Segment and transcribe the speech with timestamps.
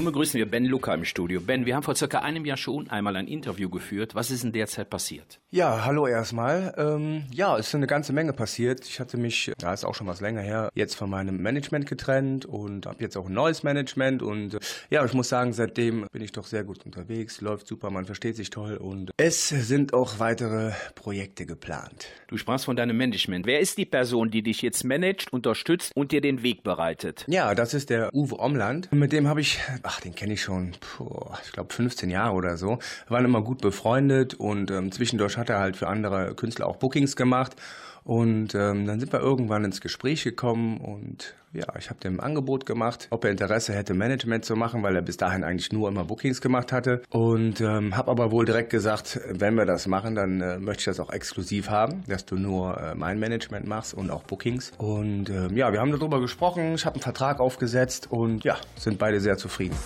[0.00, 1.42] Nun begrüßen wir Ben Luca im Studio.
[1.42, 4.14] Ben, wir haben vor circa einem Jahr schon einmal ein Interview geführt.
[4.14, 5.40] Was ist in der Zeit passiert?
[5.50, 6.72] Ja, hallo erstmal.
[6.78, 8.86] Ähm, ja, es ist eine ganze Menge passiert.
[8.86, 12.46] Ich hatte mich, ja, ist auch schon was länger her, jetzt von meinem Management getrennt
[12.46, 14.22] und habe jetzt auch ein neues Management.
[14.22, 17.90] Und äh, ja, ich muss sagen, seitdem bin ich doch sehr gut unterwegs, läuft super,
[17.90, 22.06] man versteht sich toll und es sind auch weitere Projekte geplant.
[22.28, 23.44] Du sprachst von deinem Management.
[23.44, 27.26] Wer ist die Person, die dich jetzt managt, unterstützt und dir den Weg bereitet?
[27.28, 28.90] Ja, das ist der Uwe Omland.
[28.92, 29.58] Mit dem habe ich
[29.90, 32.78] ach, den kenne ich schon, puh, ich glaube 15 Jahre oder so.
[33.06, 36.76] Wir waren immer gut befreundet und ähm, zwischendurch hat er halt für andere Künstler auch
[36.76, 37.56] Bookings gemacht.
[38.04, 42.64] Und ähm, dann sind wir irgendwann ins Gespräch gekommen und ja, ich habe dem Angebot
[42.64, 46.04] gemacht, ob er Interesse hätte, Management zu machen, weil er bis dahin eigentlich nur immer
[46.04, 47.02] Bookings gemacht hatte.
[47.10, 50.84] Und ähm, habe aber wohl direkt gesagt, wenn wir das machen, dann äh, möchte ich
[50.84, 54.72] das auch exklusiv haben, dass du nur äh, mein Management machst und auch Bookings.
[54.78, 58.98] Und ähm, ja, wir haben darüber gesprochen, ich habe einen Vertrag aufgesetzt und ja, sind
[58.98, 59.76] beide sehr zufrieden.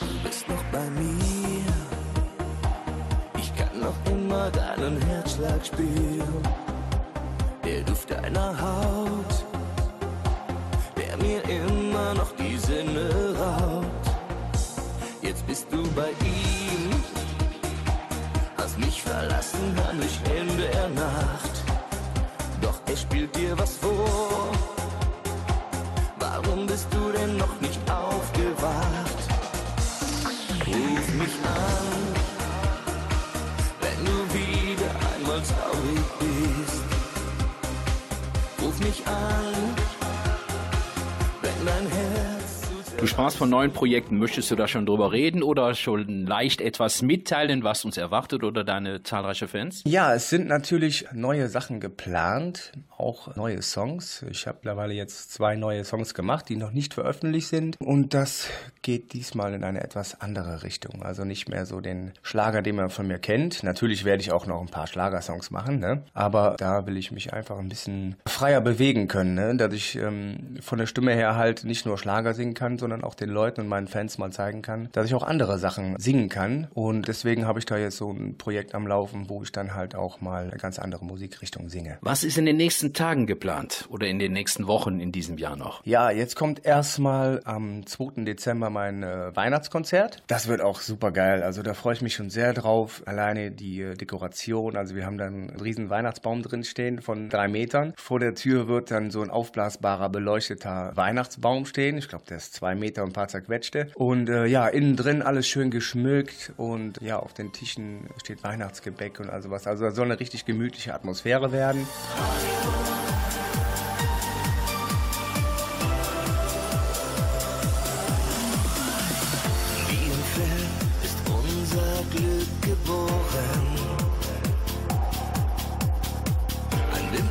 [0.00, 1.64] Du bist noch bei mir.
[3.38, 6.77] Ich kann noch immer deinen Herzschlag spüren.
[7.68, 9.44] Der Duft deiner Haut,
[10.96, 14.06] der mir immer noch die Sinne raubt.
[15.20, 16.90] Jetzt bist du bei ihm,
[18.56, 21.54] hast mich verlassen, heimlich in der Nacht.
[22.62, 24.48] Doch er spielt dir was vor.
[26.20, 29.20] Warum bist du denn noch nicht aufgewacht?
[30.66, 31.77] Ruf mich an,
[41.68, 42.17] wenn dein Herz zu
[42.98, 44.18] Du sprachst von neuen Projekten.
[44.18, 48.64] Möchtest du da schon drüber reden oder schon leicht etwas mitteilen, was uns erwartet oder
[48.64, 49.84] deine zahlreichen Fans?
[49.86, 54.24] Ja, es sind natürlich neue Sachen geplant, auch neue Songs.
[54.28, 57.76] Ich habe mittlerweile jetzt zwei neue Songs gemacht, die noch nicht veröffentlicht sind.
[57.80, 58.48] Und das
[58.82, 61.04] geht diesmal in eine etwas andere Richtung.
[61.04, 63.62] Also nicht mehr so den Schlager, den man von mir kennt.
[63.62, 66.02] Natürlich werde ich auch noch ein paar Schlagersongs machen, ne?
[66.14, 69.56] aber da will ich mich einfach ein bisschen freier bewegen können, ne?
[69.56, 73.14] dass ich ähm, von der Stimme her halt nicht nur Schlager singen kann, sondern auch
[73.14, 76.68] den Leuten und meinen Fans mal zeigen kann, dass ich auch andere Sachen singen kann.
[76.74, 79.94] Und deswegen habe ich da jetzt so ein Projekt am Laufen, wo ich dann halt
[79.94, 81.98] auch mal eine ganz andere Musikrichtung singe.
[82.00, 85.56] Was ist in den nächsten Tagen geplant oder in den nächsten Wochen in diesem Jahr
[85.56, 85.84] noch?
[85.84, 88.24] Ja, jetzt kommt erstmal am 2.
[88.24, 90.22] Dezember mein äh, Weihnachtskonzert.
[90.26, 91.42] Das wird auch super geil.
[91.42, 93.02] Also da freue ich mich schon sehr drauf.
[93.06, 94.76] Alleine die äh, Dekoration.
[94.76, 97.94] Also wir haben dann einen riesen Weihnachtsbaum drin stehen von drei Metern.
[97.96, 101.98] Vor der Tür wird dann so ein aufblasbarer, beleuchteter Weihnachtsbaum stehen.
[101.98, 103.88] Ich glaube, der ist zwei Meter und ein paar zerquetschte.
[103.94, 109.20] Und äh, ja, innen drin alles schön geschmückt und ja, auf den Tischen steht Weihnachtsgebäck
[109.20, 109.66] und also was.
[109.66, 111.86] Also da soll eine richtig gemütliche Atmosphäre werden.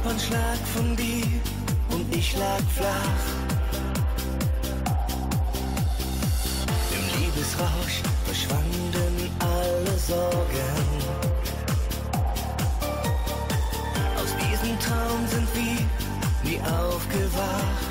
[0.08, 1.25] Wimpernschlag von dir
[1.90, 3.47] und ich lag flach.
[7.57, 10.78] Liebesrausch verschwanden alle Sorgen.
[14.16, 17.87] Aus diesem Traum sind wir nie aufgewacht.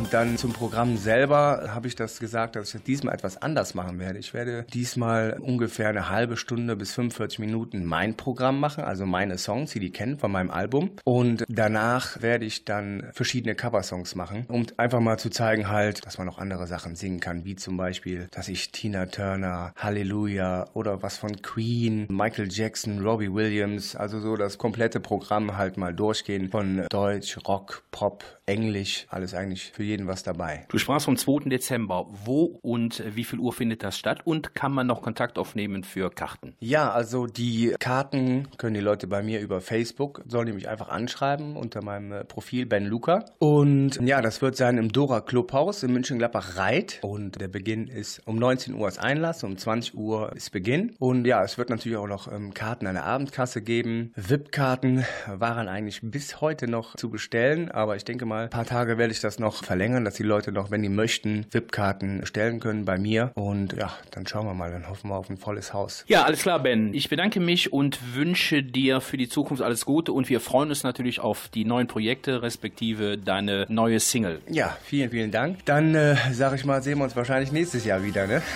[0.00, 3.98] Und dann zum Programm selber habe ich das gesagt, dass ich diesmal etwas anders machen
[3.98, 4.18] werde.
[4.18, 9.36] Ich werde diesmal ungefähr eine halbe Stunde bis 45 Minuten mein Programm machen, also meine
[9.36, 10.92] Songs, die die kennen von meinem Album.
[11.04, 16.16] Und danach werde ich dann verschiedene Coversongs machen, um einfach mal zu zeigen halt, dass
[16.16, 21.02] man noch andere Sachen singen kann, wie zum Beispiel, dass ich Tina Turner, Halleluja oder
[21.02, 26.48] was von Queen, Michael Jackson, Robbie Williams, also so das komplette Programm halt mal durchgehen
[26.48, 30.64] von Deutsch, Rock, Pop, Englisch, alles eigentlich für jeden was dabei.
[30.68, 31.48] Du sprachst vom 2.
[31.48, 32.06] Dezember.
[32.24, 34.20] Wo und wie viel Uhr findet das statt?
[34.24, 36.54] Und kann man noch Kontakt aufnehmen für Karten?
[36.60, 40.88] Ja, also die Karten können die Leute bei mir über Facebook, sollen die mich einfach
[40.88, 43.24] anschreiben unter meinem äh, Profil Ben Luca.
[43.38, 47.00] Und ja, das wird sein im Dora Clubhaus in München-Gladbach-Reit.
[47.02, 50.94] Und der Beginn ist um 19 Uhr ist Einlass, um 20 Uhr ist Beginn.
[50.98, 54.12] Und ja, es wird natürlich auch noch ähm, Karten an der Abendkasse geben.
[54.16, 58.98] VIP-Karten waren eigentlich bis heute noch zu bestellen, aber ich denke mal, ein paar Tage
[58.98, 62.84] werde ich das noch verlängern, dass die Leute noch, wenn die möchten, VIP-Karten stellen können
[62.84, 63.30] bei mir.
[63.36, 66.04] Und ja, dann schauen wir mal, dann hoffen wir auf ein volles Haus.
[66.08, 66.92] Ja, alles klar, Ben.
[66.92, 70.82] Ich bedanke mich und wünsche dir für die Zukunft alles Gute und wir freuen uns
[70.82, 74.40] natürlich auf die neuen Projekte, respektive deine neue Single.
[74.48, 75.64] Ja, vielen, vielen Dank.
[75.66, 78.42] Dann äh, sage ich mal, sehen wir uns wahrscheinlich nächstes Jahr wieder, ne?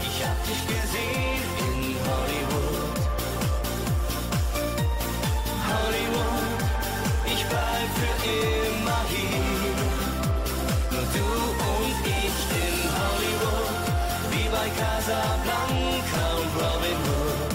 [0.00, 0.77] Ich hab dich
[14.76, 17.52] Casablanca und Robin Hood.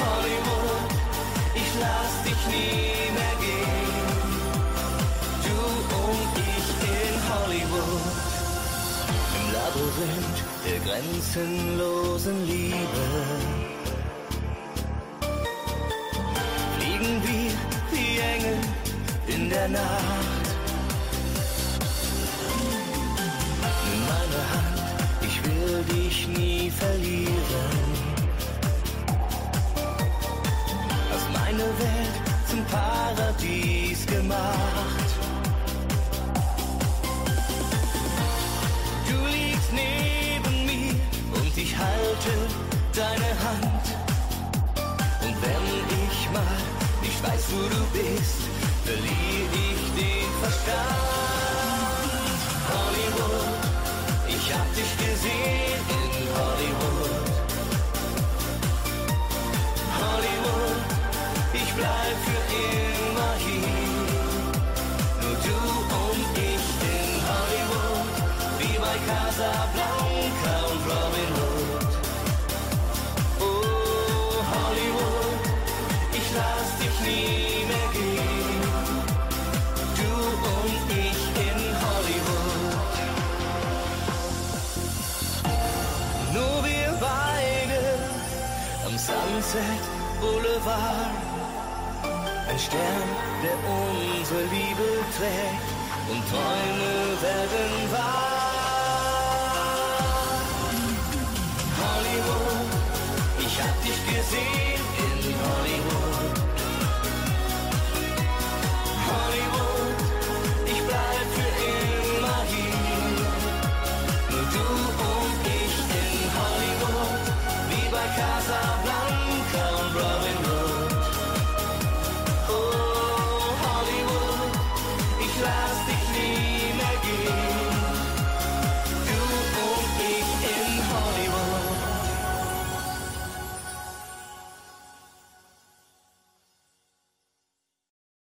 [0.00, 0.90] Hollywood,
[1.54, 4.28] ich lass dich nie mehr gehen.
[5.44, 5.56] Du
[6.02, 8.06] und ich in Hollywood.
[9.38, 13.04] Im Labyrinth der grenzenlosen Liebe.
[16.76, 17.52] Fliegen wir
[17.92, 18.58] wie Engel
[19.26, 20.33] in der Nacht.
[33.34, 35.10] Paradies gemacht.
[39.08, 40.94] Du liegst neben mir
[41.34, 42.32] und ich halte
[42.94, 43.86] deine Hand.
[45.22, 45.66] Und wenn
[46.06, 46.42] ich mal
[47.02, 48.42] nicht weiß, wo du bist,
[48.84, 51.03] verliere ich den Verstand.
[89.54, 89.84] Sunset
[90.20, 91.14] Boulevard.
[92.48, 93.08] Ein Stern,
[93.42, 95.68] der unsere Liebe trägt
[96.10, 98.34] und Träume werden wahr.
[101.78, 104.63] Hollywood, ich hab dich gesehen